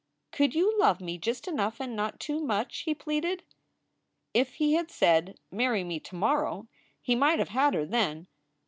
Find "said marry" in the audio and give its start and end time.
4.89-5.83